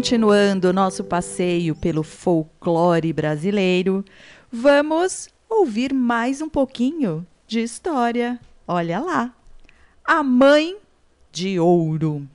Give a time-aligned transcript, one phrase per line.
[0.00, 4.02] Continuando nosso passeio pelo folclore brasileiro,
[4.50, 8.40] vamos ouvir mais um pouquinho de história.
[8.66, 9.34] Olha lá.
[10.02, 10.78] A Mãe
[11.30, 12.26] de Ouro.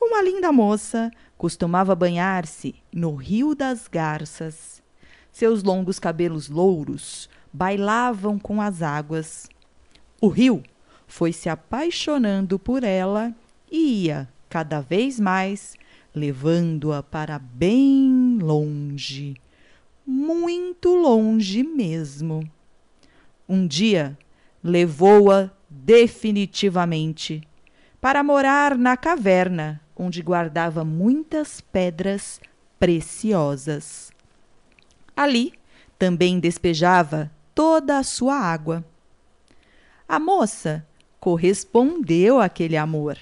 [0.00, 4.80] Uma linda moça costumava banhar-se no Rio das Garças.
[5.32, 9.48] Seus longos cabelos louros bailavam com as águas.
[10.20, 10.62] O rio
[11.08, 13.34] foi se apaixonando por ela
[13.68, 15.74] e ia cada vez mais
[16.14, 19.36] levando-a para bem longe,
[20.06, 22.48] muito longe mesmo.
[23.48, 24.16] Um dia
[24.62, 27.42] levou-a definitivamente
[28.00, 32.40] para morar na caverna onde guardava muitas pedras
[32.78, 34.12] preciosas.
[35.16, 35.52] Ali
[35.98, 38.84] também despejava toda a sua água.
[40.08, 40.86] A moça
[41.18, 43.18] correspondeu àquele amor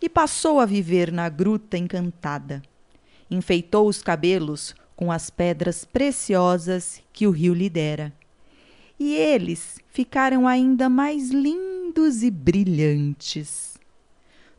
[0.00, 2.62] e passou a viver na gruta encantada.
[3.30, 8.12] Enfeitou os cabelos com as pedras preciosas que o rio lhe dera.
[8.98, 13.78] E eles ficaram ainda mais lindos e brilhantes.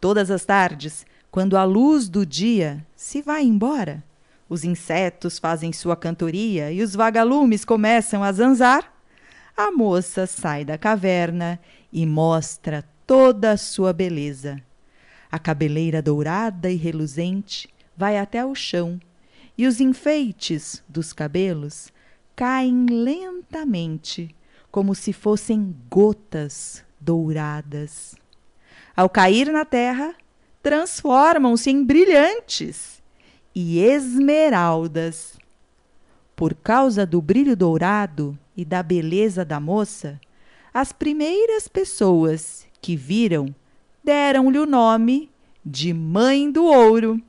[0.00, 4.02] Todas as tardes, quando a luz do dia se vai embora,
[4.48, 8.92] os insetos fazem sua cantoria e os vagalumes começam a zanzar,
[9.56, 11.60] a moça sai da caverna
[11.92, 14.60] e mostra toda a sua beleza
[15.34, 19.00] a cabeleira dourada e reluzente vai até o chão
[19.58, 21.92] e os enfeites dos cabelos
[22.36, 24.32] caem lentamente,
[24.70, 28.14] como se fossem gotas douradas.
[28.94, 30.14] Ao cair na terra,
[30.62, 33.02] transformam-se em brilhantes
[33.52, 35.36] e esmeraldas.
[36.36, 40.20] Por causa do brilho dourado e da beleza da moça,
[40.72, 43.52] as primeiras pessoas que viram
[44.04, 45.30] deram-lhe o nome
[45.64, 47.20] de Mãe do Ouro.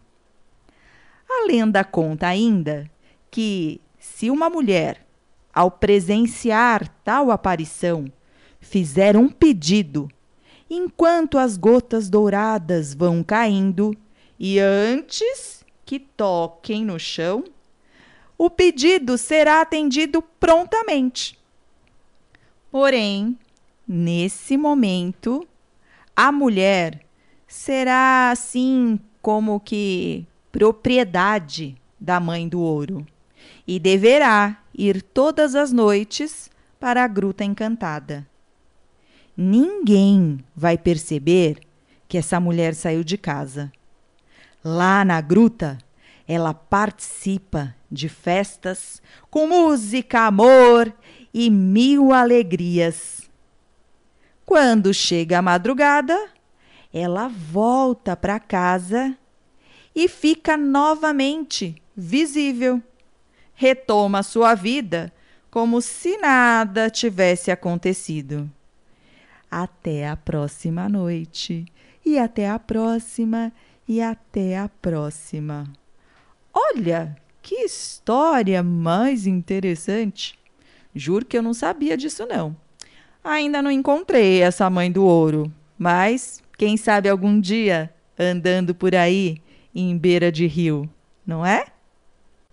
[1.29, 2.91] A lenda conta ainda
[3.31, 5.05] que, se uma mulher,
[5.53, 8.11] ao presenciar tal aparição,
[8.59, 10.09] fizer um pedido,
[10.69, 13.95] enquanto as gotas douradas vão caindo,
[14.37, 17.45] e antes que toquem no chão,
[18.37, 21.39] o pedido será atendido prontamente.
[22.69, 23.37] Porém,
[23.87, 25.47] nesse momento,
[26.15, 27.01] a mulher
[27.47, 33.05] será assim como que propriedade da mãe do ouro
[33.67, 36.49] e deverá ir todas as noites
[36.79, 38.27] para a gruta encantada.
[39.35, 41.59] Ninguém vai perceber
[42.07, 43.71] que essa mulher saiu de casa.
[44.63, 45.77] Lá na gruta,
[46.27, 50.93] ela participa de festas com música, amor
[51.33, 53.24] e mil alegrias.
[54.45, 56.29] Quando chega a madrugada,
[56.93, 59.17] ela volta para casa
[59.95, 62.81] e fica novamente visível.
[63.53, 65.11] Retoma sua vida
[65.49, 68.51] como se nada tivesse acontecido.
[69.49, 71.65] Até a próxima noite,
[72.05, 73.51] e até a próxima,
[73.87, 75.71] e até a próxima.
[76.53, 80.37] Olha que história mais interessante!
[80.93, 82.55] Juro que eu não sabia disso, não.
[83.25, 89.41] Ainda não encontrei essa mãe do ouro, mas quem sabe algum dia andando por aí
[89.73, 90.87] em beira de rio,
[91.25, 91.65] não é?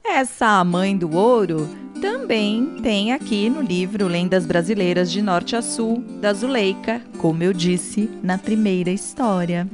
[0.03, 1.69] Essa mãe do ouro
[2.01, 7.53] também tem aqui no livro Lendas Brasileiras de Norte a Sul, da Zuleika, como eu
[7.53, 9.69] disse na primeira história.